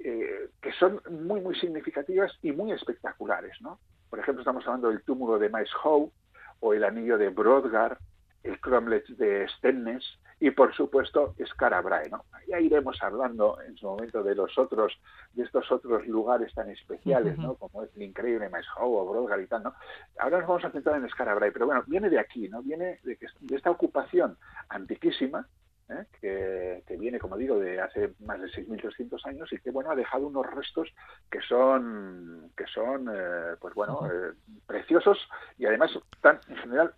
eh, 0.00 0.50
que 0.60 0.72
son 0.72 1.00
muy, 1.10 1.40
muy 1.40 1.54
significativas 1.54 2.32
y 2.42 2.50
muy 2.50 2.72
espectaculares. 2.72 3.56
¿no? 3.60 3.78
Por 4.10 4.18
ejemplo, 4.18 4.42
estamos 4.42 4.66
hablando 4.66 4.88
del 4.88 5.02
túmulo 5.02 5.38
de 5.38 5.48
Maes 5.48 5.70
Howe 5.84 6.10
o 6.58 6.74
el 6.74 6.82
anillo 6.82 7.18
de 7.18 7.28
Brodgar, 7.28 7.98
el 8.42 8.60
cromlech 8.60 9.06
de 9.10 9.46
Stennes, 9.56 10.04
y 10.40 10.50
por 10.50 10.74
supuesto 10.74 11.34
Scarabrae, 11.44 12.08
¿no? 12.10 12.24
Ya 12.46 12.60
iremos 12.60 13.02
hablando 13.02 13.58
en 13.60 13.76
su 13.76 13.86
momento 13.86 14.22
de 14.22 14.34
los 14.34 14.56
otros, 14.56 14.98
de 15.32 15.42
estos 15.44 15.70
otros 15.72 16.06
lugares 16.06 16.54
tan 16.54 16.70
especiales, 16.70 17.36
¿no? 17.38 17.54
Como 17.54 17.82
es 17.82 17.90
el 17.96 18.02
increíble 18.02 18.48
Maeshow 18.48 18.92
o 18.92 19.06
Brodgar 19.06 19.40
y 19.40 19.46
tal, 19.46 19.64
¿no? 19.64 19.74
Ahora 20.18 20.38
nos 20.38 20.48
vamos 20.48 20.64
a 20.64 20.70
centrar 20.70 20.96
en 20.96 21.08
Scarabrae, 21.08 21.52
pero 21.52 21.66
bueno, 21.66 21.82
viene 21.86 22.08
de 22.08 22.18
aquí, 22.18 22.48
¿no? 22.48 22.62
Viene 22.62 23.00
de, 23.02 23.16
que, 23.16 23.26
de 23.40 23.56
esta 23.56 23.70
ocupación 23.70 24.38
antiquísima, 24.68 25.46
¿eh? 25.90 26.82
que, 26.86 26.96
viene, 26.96 27.18
como 27.18 27.36
digo, 27.36 27.58
de 27.58 27.80
hace 27.80 28.14
más 28.20 28.40
de 28.40 28.48
6.300 28.48 29.26
años 29.26 29.52
y 29.52 29.58
que, 29.58 29.70
bueno, 29.70 29.90
ha 29.90 29.96
dejado 29.96 30.26
unos 30.26 30.46
restos 30.46 30.88
que 31.30 31.40
son, 31.40 32.50
que 32.56 32.66
son 32.66 33.08
eh, 33.12 33.56
pues 33.60 33.74
bueno, 33.74 34.00
eh, 34.06 34.32
preciosos 34.66 35.18
y 35.58 35.66
además 35.66 35.90
están, 36.12 36.40
en 36.48 36.56
general, 36.56 36.94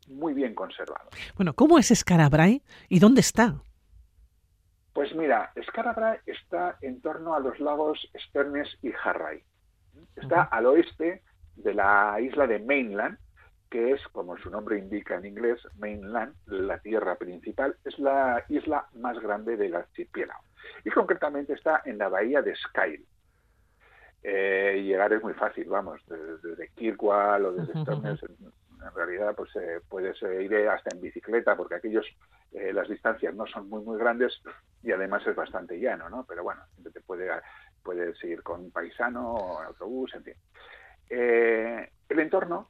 conservados. 0.61 1.09
Bueno, 1.37 1.55
¿cómo 1.55 1.79
es 1.79 1.89
Scarabrae 1.89 2.61
y 2.91 2.99
dónde 2.99 3.23
está? 3.23 3.55
Pues 4.93 5.15
mira, 5.15 5.51
Scarabrae 5.69 6.21
está 6.27 6.77
en 6.83 7.01
torno 7.01 7.35
a 7.35 7.41
los 7.41 7.59
lagos 7.61 7.99
Sternes 8.27 8.69
y 8.83 8.93
Harray. 8.93 9.43
Está 10.17 10.43
al 10.43 10.67
oeste 10.67 11.23
de 11.57 11.73
la 11.73 12.19
isla 12.21 12.47
de 12.47 12.59
Mainland, 12.59 13.17
que 13.71 13.93
es, 13.93 14.07
como 14.09 14.37
su 14.37 14.51
nombre 14.51 14.79
indica 14.79 15.15
en 15.15 15.25
inglés, 15.25 15.61
mainland, 15.79 16.35
la 16.47 16.79
tierra 16.81 17.15
principal, 17.17 17.77
es 17.85 17.99
la 17.99 18.45
isla 18.49 18.87
más 18.95 19.19
grande 19.19 19.57
del 19.57 19.77
archipiélago. 19.77 20.45
Y 20.85 20.91
concretamente 20.91 21.55
está 21.55 21.81
en 21.87 21.97
la 21.97 22.09
bahía 22.09 22.43
de 22.43 22.55
Skyle. 22.57 23.07
Eh, 24.23 24.83
llegar 24.85 25.11
es 25.15 25.23
muy 25.23 25.33
fácil, 25.33 25.67
vamos, 25.69 26.03
desde, 26.07 26.69
Kirkwall 26.75 27.47
o 27.47 27.53
desde 27.53 27.81
Stornes, 27.81 28.21
en 28.91 28.95
realidad 28.95 29.35
pues 29.37 29.55
eh, 29.57 29.81
puedes 29.89 30.23
eh, 30.23 30.43
ir 30.43 30.55
hasta 30.69 30.95
en 30.95 31.01
bicicleta 31.01 31.57
porque 31.57 31.77
aquellos 31.77 32.07
las 32.53 32.89
distancias 32.89 33.33
no 33.33 33.47
son 33.47 33.69
muy 33.69 33.81
muy 33.83 33.97
grandes 33.97 34.43
y 34.83 34.91
además 34.91 35.25
es 35.25 35.37
bastante 35.37 35.79
llano, 35.79 36.09
¿no? 36.09 36.25
Pero 36.29 36.43
bueno, 36.43 36.63
te 36.93 37.01
puede, 37.01 37.31
puedes 37.81 38.23
ir 38.25 38.43
con 38.43 38.61
un 38.63 38.71
paisano 38.73 39.35
o 39.35 39.63
autobús, 39.63 40.13
en 40.15 40.25
fin. 40.25 40.35
el 41.09 42.19
entorno 42.19 42.69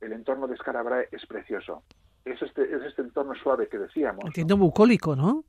el 0.00 0.12
entorno 0.12 0.46
de 0.46 0.56
Scarabrae 0.56 1.08
es 1.12 1.24
precioso. 1.26 1.82
Es 2.24 2.40
este, 2.42 2.62
es 2.62 2.82
este 2.82 3.02
entorno 3.02 3.34
suave 3.34 3.68
que 3.68 3.78
decíamos. 3.78 4.24
Entiendo 4.24 4.56
bucólico, 4.56 5.16
¿no? 5.16 5.44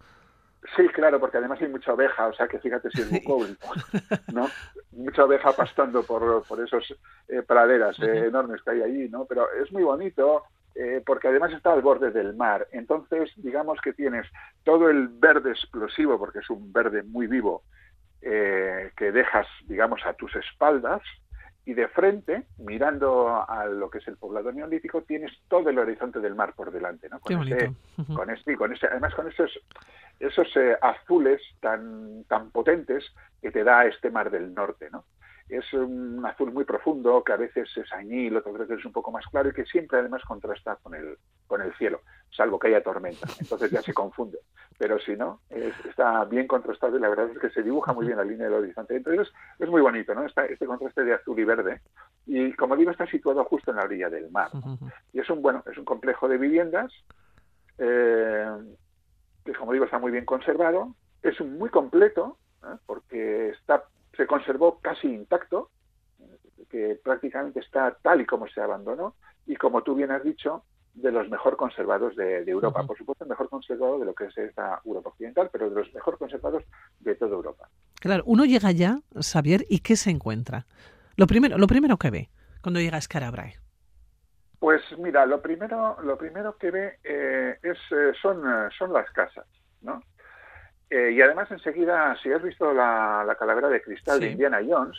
Sí, 0.76 0.88
claro, 0.90 1.20
porque 1.20 1.38
además 1.38 1.60
hay 1.62 1.70
mucha 1.70 1.94
oveja, 1.94 2.28
o 2.28 2.34
sea 2.34 2.48
que 2.48 2.60
fíjate 2.60 2.90
si 2.92 3.02
es 3.02 3.10
bucólico, 3.10 3.68
¿no? 4.34 4.48
Mucha 4.92 5.26
oveja 5.26 5.54
pastando 5.54 6.04
por, 6.04 6.44
por 6.44 6.62
esos 6.62 6.96
eh, 7.28 7.42
praderas 7.42 7.98
eh, 8.00 8.28
enormes 8.28 8.62
que 8.62 8.72
hay 8.72 8.82
allí, 8.84 9.10
¿no? 9.10 9.26
Pero 9.26 9.52
es 9.52 9.72
muy 9.72 9.84
bonito 9.84 10.44
eh, 10.76 11.02
porque 11.04 11.30
además 11.30 11.52
está 11.52 11.74
al 11.74 11.82
borde 11.82 12.12
del 12.12 12.36
mar. 12.36 12.68
Entonces, 12.72 13.32
digamos 13.38 13.82
que 13.82 13.94
tienes 13.94 14.28
todo 14.64 14.90
el 14.90 15.08
verde 15.08 15.52
explosivo, 15.52 16.20
porque 16.20 16.40
es 16.40 16.50
un 16.50 16.72
verde 16.72 17.04
muy 17.04 17.28
vivo, 17.28 17.64
que 18.22 19.12
dejas, 19.12 19.48
digamos, 19.66 20.06
a 20.06 20.14
tus 20.14 20.36
espaldas, 20.36 21.02
y 21.66 21.74
de 21.74 21.88
frente, 21.90 22.48
mirando 22.58 23.46
a 23.48 23.66
lo 23.66 23.90
que 23.90 24.00
es 24.00 24.08
el 24.08 24.18
poblado 24.18 24.52
neolítico, 24.52 25.04
tienes 25.04 25.32
todo 25.48 25.70
el 25.70 25.78
horizonte 25.78 26.20
del 26.20 26.36
mar 26.36 26.54
por 26.56 26.72
delante, 26.72 27.08
¿no? 27.10 27.20
Con 27.20 27.46
Qué 27.46 27.72
con 28.14 28.30
este, 28.30 28.58
con 28.58 28.74
ese, 28.74 28.88
además 28.88 29.14
con 29.14 29.28
esos, 29.28 29.52
esos 30.20 30.48
eh, 30.58 30.76
azules 30.82 31.42
tan, 31.60 32.24
tan 32.24 32.50
potentes 32.50 33.06
que 33.42 33.52
te 33.52 33.64
da 33.64 33.86
este 33.86 34.10
mar 34.10 34.32
del 34.32 34.54
norte, 34.54 34.90
¿no? 34.92 35.06
Es 35.50 35.72
un 35.74 36.26
azul 36.26 36.52
muy 36.52 36.64
profundo, 36.64 37.24
que 37.24 37.34
a 37.34 37.38
veces 37.38 37.70
es 37.76 37.92
añil, 37.94 38.38
otras 38.38 38.58
veces 38.58 38.80
es 38.80 38.86
un 38.86 38.94
poco 38.94 39.12
más 39.12 39.26
claro 39.28 39.50
y 39.50 39.54
que 39.54 39.66
siempre 39.66 40.00
además 40.00 40.24
contrasta 40.24 40.78
con 40.78 40.96
el, 40.96 41.18
con 41.52 41.62
el 41.62 41.74
cielo, 41.76 42.02
salvo 42.30 42.58
que 42.58 42.70
haya 42.70 42.82
tormenta. 42.82 43.28
Entonces 43.40 43.70
ya 43.70 43.82
se 43.82 43.94
confunde. 43.94 44.40
Pero 44.78 44.98
si 45.00 45.16
no, 45.16 45.42
está 45.50 46.26
bien 46.26 46.48
contrastado 46.48 46.98
y 46.98 47.02
la 47.02 47.10
verdad 47.10 47.30
es 47.30 47.38
que 47.38 47.50
se 47.50 47.62
dibuja 47.62 47.94
muy 47.94 48.06
bien 48.06 48.18
la 48.18 48.24
línea 48.24 48.46
del 48.46 48.56
horizonte. 48.56 48.96
Entonces 48.96 49.32
es 49.60 49.70
muy 49.70 49.82
bonito, 49.82 50.16
¿no? 50.16 50.26
Este 50.26 50.66
contraste 50.66 51.04
de 51.04 51.14
azul 51.14 51.38
y 51.38 51.44
verde. 51.44 51.82
Y 52.26 52.54
como 52.54 52.76
digo, 52.76 52.90
está 52.90 53.06
situado 53.06 53.44
justo 53.44 53.72
en 53.72 53.78
la 53.78 53.84
orilla 53.84 54.10
del 54.10 54.32
mar. 54.32 54.50
Y 55.14 55.20
es 55.20 55.30
un, 55.30 55.42
bueno, 55.42 55.64
es 55.70 55.78
un 55.78 55.86
complejo 55.86 56.28
de 56.28 56.38
viviendas 56.38 56.92
eh, 57.78 58.50
que, 59.46 59.54
como 59.54 59.74
digo, 59.74 59.86
está 59.86 60.00
muy 60.00 60.12
bien 60.12 60.26
conservado. 60.26 60.96
Es 61.22 61.40
muy 61.42 61.70
completo, 61.70 62.38
¿eh? 62.64 62.78
porque 62.88 63.50
está 63.50 63.84
se 64.16 64.28
conservó 64.28 64.80
casi 64.82 65.08
intacto, 65.08 65.70
que 66.70 67.00
prácticamente 67.04 67.60
está 67.60 67.98
tal 68.02 68.22
y 68.22 68.26
como 68.26 68.48
se 68.48 68.62
abandonó, 68.62 69.16
y 69.46 69.56
como 69.56 69.84
tú 69.84 69.96
bien 69.96 70.12
has 70.12 70.24
dicho, 70.24 70.64
de 70.94 71.12
los 71.12 71.30
mejor 71.30 71.58
conservados 71.58 72.16
de, 72.16 72.44
Europa. 72.44 72.86
Por 72.86 72.98
supuesto, 72.98 73.24
el 73.24 73.30
mejor 73.30 73.50
conservado 73.50 74.00
de 74.00 74.06
lo 74.06 74.14
que 74.14 74.26
es 74.26 74.38
esta 74.38 74.82
Europa 74.86 75.10
Occidental, 75.10 75.50
pero 75.52 75.70
de 75.70 75.76
los 75.76 75.94
mejor 75.94 76.18
conservados 76.18 76.64
de 77.00 77.16
toda 77.16 77.32
Europa. 77.32 77.70
Claro, 78.00 78.24
uno 78.26 78.46
llega 78.46 78.72
ya, 78.72 79.00
Xavier, 79.20 79.66
¿y 79.70 79.80
qué 79.80 79.96
se 79.96 80.10
encuentra? 80.10 80.66
Lo 81.16 81.28
primero, 81.28 81.58
lo 81.58 81.68
primero 81.68 81.98
que 81.98 82.12
ve 82.12 82.30
cuando 82.62 82.80
llega 82.80 82.98
a 82.98 83.02
Scarabrae. 83.02 83.56
Pues 84.60 84.82
mira, 85.00 85.26
lo 85.26 85.42
primero, 85.42 85.98
lo 86.04 86.18
primero 86.18 86.56
que 86.58 86.70
ve 86.70 87.00
eh, 87.04 87.58
es, 87.64 87.78
eh, 87.92 88.14
son, 88.22 88.44
son 88.78 88.94
las 88.94 89.10
casas, 89.10 89.48
¿no? 89.82 90.04
Eh, 90.88 91.14
y 91.14 91.22
además 91.22 91.50
enseguida, 91.50 92.16
si 92.22 92.32
has 92.32 92.44
visto 92.44 92.74
la, 92.74 93.36
calavera 93.40 93.70
de 93.70 93.82
cristal 93.82 94.20
de 94.20 94.32
Indiana 94.32 94.60
Jones, 94.68 94.98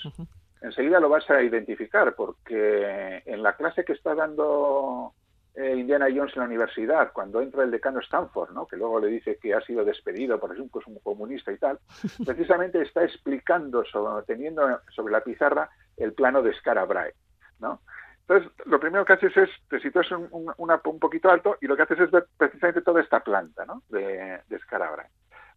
enseguida 0.63 0.99
lo 0.99 1.11
vas 1.11 1.29
a 1.31 1.43
identificar, 1.43 2.15
porque 2.15 3.23
en 3.27 3.43
la 3.43 3.55
clase 3.55 3.85
que 3.85 3.93
está 3.93 4.15
dando 4.15 5.13
eh, 5.55 5.77
Indiana 5.77 6.07
Jones 6.09 6.33
en 6.35 6.41
la 6.41 6.47
universidad, 6.47 7.13
cuando 7.13 7.41
entra 7.41 7.63
el 7.63 7.71
decano 7.71 8.01
Stanford, 8.01 8.53
¿no? 8.53 8.67
que 8.67 8.77
luego 8.77 9.01
le 9.01 9.09
dice 9.09 9.39
que 9.41 9.55
ha 9.55 9.61
sido 9.61 9.85
despedido 9.85 10.41
por 10.41 10.51
ser 10.51 10.61
un 10.61 10.99
comunista 11.01 11.53
y 11.53 11.59
tal, 11.59 11.79
precisamente 12.25 12.81
está 12.81 13.05
explicando, 13.05 13.85
sobre, 13.85 14.25
teniendo 14.25 14.81
sobre 14.91 15.13
la 15.13 15.21
pizarra, 15.21 15.69
el 15.97 16.15
plano 16.15 16.43
de 16.43 16.55
Scarabrae. 16.55 17.15
¿no? 17.61 17.81
Entonces, 18.21 18.51
lo 18.67 18.81
primero 18.81 19.05
que 19.05 19.13
haces 19.13 19.37
es, 19.37 19.51
te 19.69 19.79
sitúas 19.81 20.11
un, 20.13 20.53
un, 20.57 20.99
poquito 20.99 21.31
alto 21.31 21.59
y 21.61 21.67
lo 21.67 21.77
que 21.77 21.83
haces 21.83 22.01
es 22.01 22.11
ver 22.11 22.27
precisamente 22.37 22.81
toda 22.81 23.03
esta 23.03 23.21
planta 23.21 23.67
¿no? 23.67 23.83
de, 23.89 24.41
de 24.49 24.59
Scarabrae 24.61 25.09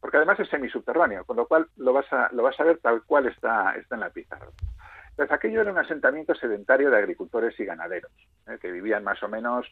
porque 0.05 0.17
además 0.17 0.39
es 0.39 0.49
semisubterráneo, 0.49 1.25
con 1.25 1.35
lo 1.35 1.47
cual 1.47 1.67
lo 1.77 1.91
vas 1.91 2.05
a, 2.13 2.29
lo 2.31 2.43
vas 2.43 2.59
a 2.59 2.63
ver 2.63 2.77
tal 2.77 3.01
cual 3.05 3.25
está, 3.25 3.75
está 3.75 3.95
en 3.95 4.01
la 4.01 4.11
pizarra. 4.11 4.51
Entonces, 5.15 5.33
aquello 5.33 5.61
era 5.61 5.71
un 5.71 5.77
asentamiento 5.77 6.35
sedentario 6.35 6.91
de 6.91 6.97
agricultores 6.97 7.57
y 7.57 7.63
ganaderos, 7.63 8.11
¿eh? 8.47 8.57
que 8.59 8.69
vivían 8.69 9.01
más 9.01 9.23
o 9.23 9.29
menos, 9.29 9.65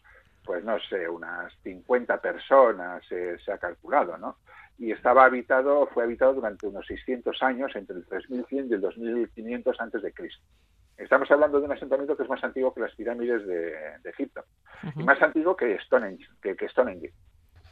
pues 0.46 0.64
no 0.64 0.80
sé, 0.80 1.10
unas 1.10 1.54
50 1.64 2.22
personas, 2.22 3.04
se 3.06 3.52
ha 3.52 3.58
calculado, 3.58 4.18
¿no? 4.18 4.38
Y 4.78 4.92
estaba 4.94 5.26
habitado, 5.26 5.88
fue 5.88 6.06
habitado 6.06 6.34
durante 6.36 6.66
unos 6.68 6.88
600 6.88 7.44
años, 7.44 7.76
entre 7.76 7.98
el 7.98 8.06
3100 8.06 8.70
y 8.70 8.74
el 8.74 8.82
2500 8.82 9.82
antes 9.82 10.02
de 10.02 10.14
Cristo. 10.14 10.42
Estamos 10.98 11.30
hablando 11.30 11.60
de 11.60 11.66
un 11.66 11.74
asentamiento 11.74 12.16
que 12.16 12.24
es 12.24 12.30
más 12.30 12.44
antiguo 12.44 12.74
que 12.74 12.80
las 12.80 12.96
pirámides 12.96 13.46
de, 13.46 13.76
Egipto 14.06 14.46
y 14.96 15.04
más 15.04 15.22
antiguo 15.22 15.58
que 15.58 15.78
Stonehenge, 15.80 16.26
que, 16.42 16.56
que 16.56 16.70
Stonehenge. 16.70 17.12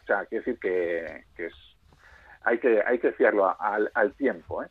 O 0.01 0.05
sea, 0.05 0.25
quiere 0.25 0.43
decir 0.43 0.59
que, 0.59 1.23
que 1.35 1.45
es 1.45 1.53
hay 2.43 2.59
que, 2.59 2.81
hay 2.85 2.99
que 2.99 3.11
fiarlo 3.13 3.55
al, 3.59 3.91
al 3.93 4.13
tiempo. 4.15 4.63
¿eh? 4.63 4.67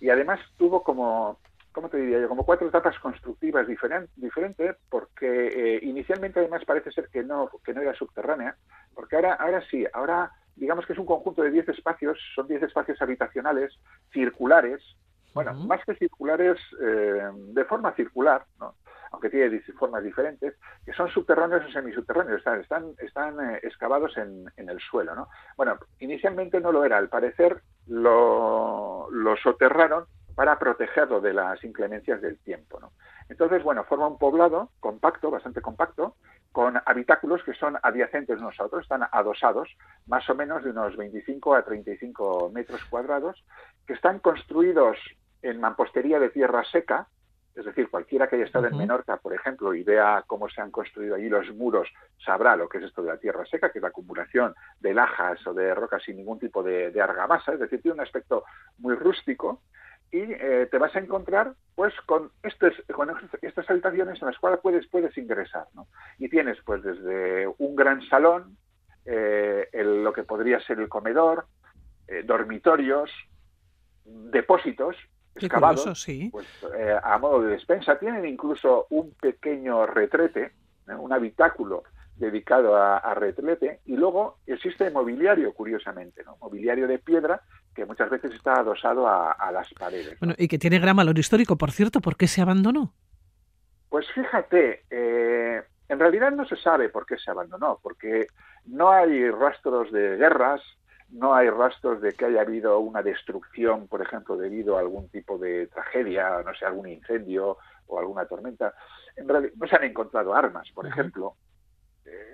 Y 0.00 0.10
además 0.10 0.40
tuvo 0.56 0.82
como, 0.82 1.38
¿cómo 1.76 1.90
te 1.90 1.98
diría 1.98 2.20
yo? 2.20 2.28
Como 2.28 2.46
cuatro 2.46 2.66
etapas 2.66 2.98
constructivas 3.00 3.66
diferentes, 3.68 4.76
porque 4.88 5.26
eh, 5.76 5.78
inicialmente 5.82 6.40
además 6.40 6.64
parece 6.64 6.90
ser 6.90 7.10
que 7.10 7.22
no, 7.22 7.50
que 7.62 7.74
no 7.74 7.82
era 7.82 7.92
subterránea, 7.92 8.56
porque 8.94 9.16
ahora, 9.16 9.34
ahora 9.34 9.62
sí, 9.70 9.84
ahora 9.92 10.32
digamos 10.54 10.86
que 10.86 10.94
es 10.94 10.98
un 10.98 11.04
conjunto 11.04 11.42
de 11.42 11.50
10 11.50 11.68
espacios, 11.68 12.18
son 12.34 12.48
10 12.48 12.62
espacios 12.62 13.00
habitacionales 13.02 13.78
circulares, 14.10 14.82
bueno, 15.34 15.52
más 15.52 15.84
que 15.84 15.94
circulares, 15.96 16.58
eh, 16.80 17.28
de 17.34 17.64
forma 17.66 17.92
circular, 17.92 18.46
¿no? 18.58 18.76
aunque 19.12 19.28
tiene 19.28 19.60
formas 19.78 20.02
diferentes, 20.02 20.54
que 20.82 20.94
son 20.94 21.10
subterráneos 21.10 21.62
o 21.66 21.70
semisubterráneos, 21.70 22.38
están, 22.38 22.60
están, 22.60 22.94
están 23.00 23.50
eh, 23.50 23.60
excavados 23.62 24.16
en, 24.16 24.46
en, 24.56 24.70
el 24.70 24.80
suelo. 24.80 25.14
¿no? 25.14 25.28
Bueno, 25.58 25.78
inicialmente 25.98 26.58
no 26.58 26.72
lo 26.72 26.86
era, 26.86 26.96
al 26.96 27.10
parecer 27.10 27.60
lo, 27.86 29.08
lo 29.10 29.36
soterraron 29.36 30.06
para 30.36 30.58
protegerlo 30.58 31.20
de 31.20 31.32
las 31.32 31.64
inclemencias 31.64 32.20
del 32.20 32.38
tiempo. 32.38 32.78
¿no? 32.78 32.92
Entonces, 33.28 33.64
bueno, 33.64 33.82
forma 33.84 34.06
un 34.06 34.18
poblado 34.18 34.70
compacto, 34.78 35.30
bastante 35.30 35.60
compacto, 35.60 36.14
con 36.52 36.80
habitáculos 36.86 37.42
que 37.42 37.54
son 37.54 37.76
adyacentes 37.82 38.38
unos 38.38 38.58
a 38.60 38.66
otros, 38.66 38.82
están 38.82 39.02
adosados, 39.10 39.68
más 40.06 40.28
o 40.30 40.34
menos 40.34 40.62
de 40.62 40.70
unos 40.70 40.96
25 40.96 41.54
a 41.54 41.64
35 41.64 42.50
metros 42.54 42.84
cuadrados, 42.84 43.44
que 43.86 43.94
están 43.94 44.20
construidos 44.20 44.98
en 45.42 45.60
mampostería 45.60 46.18
de 46.18 46.30
tierra 46.30 46.64
seca, 46.70 47.08
es 47.54 47.64
decir, 47.64 47.88
cualquiera 47.88 48.28
que 48.28 48.36
haya 48.36 48.44
estado 48.44 48.66
en 48.66 48.76
Menorca, 48.76 49.16
por 49.16 49.32
ejemplo, 49.32 49.72
y 49.74 49.82
vea 49.82 50.22
cómo 50.26 50.46
se 50.50 50.60
han 50.60 50.70
construido 50.70 51.14
allí 51.14 51.30
los 51.30 51.50
muros, 51.54 51.88
sabrá 52.22 52.54
lo 52.54 52.68
que 52.68 52.78
es 52.78 52.84
esto 52.84 53.02
de 53.02 53.08
la 53.08 53.18
tierra 53.18 53.46
seca, 53.46 53.72
que 53.72 53.78
es 53.78 53.82
la 53.82 53.88
acumulación 53.88 54.54
de 54.80 54.92
lajas 54.92 55.44
o 55.46 55.54
de 55.54 55.74
rocas 55.74 56.02
sin 56.02 56.18
ningún 56.18 56.38
tipo 56.38 56.62
de, 56.62 56.92
argamasa, 57.00 57.54
es 57.54 57.60
decir, 57.60 57.80
tiene 57.80 57.94
un 57.94 58.00
aspecto 58.02 58.44
muy 58.78 58.94
rústico 58.94 59.62
y 60.12 60.20
eh, 60.20 60.68
te 60.70 60.78
vas 60.78 60.94
a 60.94 61.00
encontrar 61.00 61.54
pues 61.74 61.92
con, 62.06 62.30
estos, 62.42 62.72
con 62.92 63.10
estas 63.42 63.70
habitaciones 63.70 64.20
en 64.20 64.28
las 64.28 64.38
cuales 64.38 64.60
puedes, 64.60 64.86
puedes 64.86 65.16
ingresar. 65.18 65.66
¿no? 65.74 65.88
Y 66.18 66.28
tienes 66.28 66.58
pues 66.64 66.82
desde 66.82 67.46
un 67.58 67.76
gran 67.76 68.02
salón, 68.08 68.56
eh, 69.04 69.68
lo 69.72 70.12
que 70.12 70.22
podría 70.22 70.60
ser 70.60 70.80
el 70.80 70.88
comedor, 70.88 71.46
eh, 72.08 72.22
dormitorios, 72.24 73.10
depósitos 74.04 74.96
excavados, 75.34 76.00
sí. 76.00 76.30
pues, 76.32 76.46
a 77.02 77.18
modo 77.18 77.42
de 77.42 77.50
despensa. 77.50 77.98
Tienen 77.98 78.24
incluso 78.24 78.86
un 78.88 79.12
pequeño 79.12 79.84
retrete, 79.86 80.52
un 80.86 81.12
habitáculo 81.12 81.82
dedicado 82.18 82.76
a, 82.76 83.14
retrete, 83.14 83.80
y 83.84 83.96
luego 83.96 84.38
existe 84.46 84.90
mobiliario, 84.90 85.52
curiosamente, 85.52 86.22
¿no? 86.24 86.36
mobiliario 86.40 86.86
de 86.88 86.98
piedra 86.98 87.40
que 87.74 87.84
muchas 87.84 88.08
veces 88.08 88.32
está 88.32 88.54
adosado 88.54 89.06
a, 89.06 89.50
las 89.52 89.72
paredes. 89.74 90.18
Bueno, 90.18 90.34
y 90.38 90.48
que 90.48 90.58
tiene 90.58 90.78
gran 90.78 90.96
valor 90.96 91.18
histórico, 91.18 91.56
por 91.56 91.72
cierto, 91.72 92.00
¿por 92.00 92.16
qué 92.16 92.26
se 92.26 92.40
abandonó? 92.40 92.94
Pues 93.90 94.06
fíjate, 94.14 94.84
eh, 94.90 95.62
en 95.88 95.98
realidad 95.98 96.32
no 96.32 96.46
se 96.46 96.56
sabe 96.56 96.88
por 96.88 97.06
qué 97.06 97.18
se 97.18 97.30
abandonó, 97.30 97.78
porque 97.82 98.28
no 98.64 98.90
hay 98.90 99.30
rastros 99.30 99.92
de 99.92 100.16
guerras, 100.16 100.62
no 101.10 101.34
hay 101.34 101.50
rastros 101.50 102.00
de 102.00 102.12
que 102.12 102.24
haya 102.24 102.40
habido 102.40 102.78
una 102.80 103.02
destrucción, 103.02 103.86
por 103.86 104.02
ejemplo, 104.02 104.36
debido 104.36 104.76
a 104.76 104.80
algún 104.80 105.08
tipo 105.08 105.38
de 105.38 105.66
tragedia, 105.68 106.42
no 106.44 106.54
sé, 106.54 106.64
algún 106.64 106.88
incendio 106.88 107.58
o 107.86 107.98
alguna 107.98 108.26
tormenta. 108.26 108.74
En 109.16 109.28
realidad, 109.28 109.52
no 109.56 109.68
se 109.68 109.76
han 109.76 109.84
encontrado 109.84 110.34
armas, 110.34 110.68
por 110.74 110.86
ejemplo. 110.86 111.36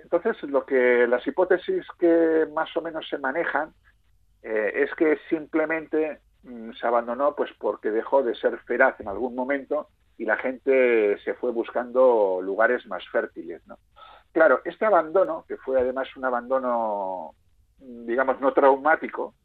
Entonces, 0.03 0.41
lo 0.43 0.65
que 0.65 1.07
las 1.07 1.25
hipótesis 1.25 1.85
que 1.97 2.47
más 2.53 2.75
o 2.77 2.81
menos 2.81 3.07
se 3.09 3.17
manejan 3.17 3.73
eh, 4.41 4.71
es 4.75 4.93
que 4.95 5.17
simplemente 5.29 6.19
mm, 6.43 6.71
se 6.73 6.87
abandonó 6.87 7.35
pues 7.35 7.51
porque 7.57 7.91
dejó 7.91 8.23
de 8.23 8.35
ser 8.35 8.57
feraz 8.59 8.99
en 8.99 9.07
algún 9.07 9.35
momento 9.35 9.87
y 10.17 10.25
la 10.25 10.37
gente 10.37 11.17
se 11.23 11.33
fue 11.33 11.51
buscando 11.51 12.39
lugares 12.41 12.85
más 12.87 13.03
fértiles. 13.09 13.65
¿no? 13.65 13.77
Claro, 14.31 14.61
este 14.65 14.85
abandono, 14.85 15.45
que 15.47 15.57
fue 15.57 15.79
además 15.79 16.07
un 16.15 16.25
abandono 16.25 17.35
digamos, 17.83 18.39
no 18.39 18.53
traumático, 18.53 19.35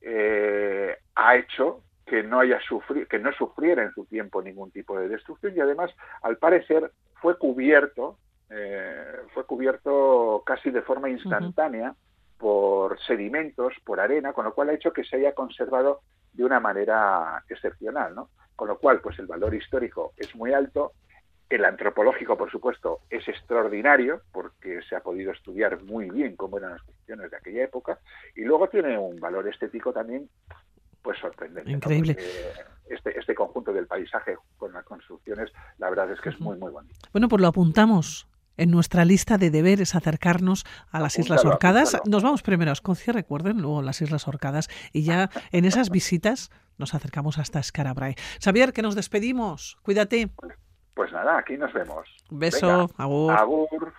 eh, 0.00 0.96
ha 1.14 1.36
hecho 1.36 1.82
que 2.06 2.22
no 2.22 2.40
haya 2.40 2.58
sufrido, 2.60 3.06
que 3.06 3.18
no 3.18 3.32
sufriera 3.32 3.82
en 3.82 3.92
su 3.92 4.06
tiempo 4.06 4.42
ningún 4.42 4.70
tipo 4.70 4.98
de 4.98 5.08
destrucción 5.08 5.54
y 5.54 5.60
además, 5.60 5.90
al 6.22 6.38
parecer, 6.38 6.90
fue 7.20 7.36
cubierto, 7.36 8.18
eh, 8.50 9.12
fue 9.34 9.44
cubierto 9.44 10.42
casi 10.44 10.70
de 10.70 10.82
forma 10.82 11.10
instantánea 11.10 11.94
por 12.38 12.98
sedimentos, 13.00 13.74
por 13.84 14.00
arena, 14.00 14.32
con 14.32 14.44
lo 14.44 14.54
cual 14.54 14.70
ha 14.70 14.74
hecho 14.74 14.92
que 14.92 15.04
se 15.04 15.16
haya 15.16 15.34
conservado 15.34 16.00
de 16.32 16.44
una 16.44 16.60
manera 16.60 17.42
excepcional, 17.48 18.14
¿no? 18.14 18.30
Con 18.54 18.68
lo 18.68 18.78
cual, 18.78 19.00
pues 19.00 19.18
el 19.18 19.26
valor 19.26 19.54
histórico 19.54 20.12
es 20.16 20.34
muy 20.34 20.52
alto, 20.52 20.92
el 21.48 21.64
antropológico, 21.64 22.36
por 22.36 22.50
supuesto, 22.50 23.00
es 23.10 23.26
extraordinario 23.26 24.22
porque 24.32 24.80
se 24.88 24.96
ha 24.96 25.00
podido 25.00 25.32
estudiar 25.32 25.82
muy 25.82 26.10
bien 26.10 26.36
cómo 26.36 26.58
eran 26.58 26.72
las 26.72 26.82
construcciones 26.82 27.30
de 27.30 27.36
aquella 27.36 27.64
época 27.64 27.98
y 28.36 28.42
luego 28.42 28.68
tiene 28.68 28.98
un 28.98 29.18
valor 29.18 29.48
estético 29.48 29.92
también 29.92 30.28
pues 31.02 31.18
sorprendente. 31.18 31.70
Increíble. 31.70 32.16
Este, 32.88 33.18
este 33.18 33.34
conjunto 33.34 33.72
del 33.72 33.86
paisaje 33.86 34.36
con 34.56 34.72
las 34.72 34.84
construcciones, 34.84 35.50
la 35.78 35.88
verdad 35.88 36.10
es 36.12 36.20
que 36.20 36.28
es 36.30 36.40
muy, 36.40 36.58
muy 36.58 36.70
bonito. 36.70 37.08
Bueno, 37.12 37.28
pues 37.28 37.40
lo 37.40 37.48
apuntamos 37.48 38.28
en 38.58 38.70
nuestra 38.70 39.06
lista 39.06 39.38
de 39.38 39.50
deberes 39.50 39.94
acercarnos 39.94 40.66
a 40.90 41.00
las 41.00 41.18
Islas 41.18 41.44
Orcadas. 41.44 41.96
Nos 42.04 42.22
vamos 42.22 42.42
primero 42.42 42.70
a 42.70 42.74
Escocia, 42.74 43.12
recuerden, 43.14 43.62
luego 43.62 43.80
las 43.80 44.02
Islas 44.02 44.28
Orcadas 44.28 44.68
y 44.92 45.04
ya 45.04 45.30
en 45.52 45.64
esas 45.64 45.88
visitas 45.88 46.50
nos 46.76 46.94
acercamos 46.94 47.38
hasta 47.38 47.62
Scarabray. 47.62 48.14
Xavier, 48.42 48.72
que 48.72 48.82
nos 48.82 48.94
despedimos. 48.94 49.78
Cuídate. 49.82 50.30
Pues 50.94 51.12
nada, 51.12 51.38
aquí 51.38 51.56
nos 51.56 51.72
vemos. 51.72 52.08
beso, 52.30 52.90
agur. 52.96 53.32
Agur. 53.32 53.94